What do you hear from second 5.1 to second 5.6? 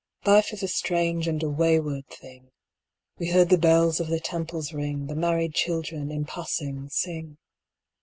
married